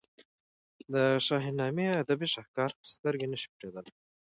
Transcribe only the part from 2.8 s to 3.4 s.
سترګې نه